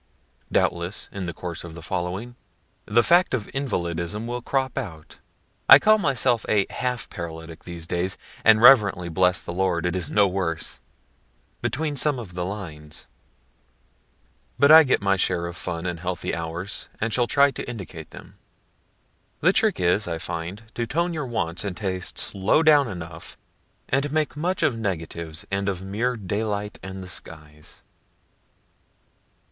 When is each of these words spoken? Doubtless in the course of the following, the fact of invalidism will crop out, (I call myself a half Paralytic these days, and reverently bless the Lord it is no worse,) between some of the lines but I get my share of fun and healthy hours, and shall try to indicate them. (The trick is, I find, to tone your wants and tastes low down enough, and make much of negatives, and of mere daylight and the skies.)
Doubtless 0.51 1.07
in 1.11 1.27
the 1.27 1.31
course 1.33 1.63
of 1.63 1.75
the 1.75 1.83
following, 1.83 2.35
the 2.87 3.03
fact 3.03 3.35
of 3.35 3.47
invalidism 3.53 4.25
will 4.25 4.41
crop 4.41 4.75
out, 4.75 5.19
(I 5.69 5.77
call 5.77 5.99
myself 5.99 6.43
a 6.49 6.65
half 6.71 7.07
Paralytic 7.11 7.65
these 7.65 7.85
days, 7.85 8.17
and 8.43 8.63
reverently 8.63 9.09
bless 9.09 9.43
the 9.43 9.53
Lord 9.53 9.85
it 9.85 9.95
is 9.95 10.09
no 10.09 10.27
worse,) 10.27 10.79
between 11.61 11.95
some 11.95 12.17
of 12.17 12.33
the 12.33 12.43
lines 12.43 13.05
but 14.57 14.71
I 14.71 14.81
get 14.81 15.03
my 15.03 15.17
share 15.17 15.45
of 15.45 15.55
fun 15.55 15.85
and 15.85 15.99
healthy 15.99 16.33
hours, 16.33 16.89
and 16.99 17.13
shall 17.13 17.27
try 17.27 17.51
to 17.51 17.69
indicate 17.69 18.09
them. 18.09 18.39
(The 19.41 19.53
trick 19.53 19.79
is, 19.79 20.07
I 20.07 20.17
find, 20.17 20.63
to 20.73 20.87
tone 20.87 21.13
your 21.13 21.27
wants 21.27 21.63
and 21.63 21.77
tastes 21.77 22.33
low 22.33 22.63
down 22.63 22.87
enough, 22.87 23.37
and 23.87 24.11
make 24.11 24.35
much 24.35 24.63
of 24.63 24.75
negatives, 24.75 25.45
and 25.51 25.69
of 25.69 25.83
mere 25.83 26.17
daylight 26.17 26.79
and 26.81 27.03
the 27.03 27.07
skies.) 27.07 27.83